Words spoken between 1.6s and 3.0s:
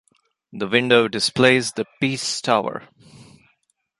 the Peace Tower.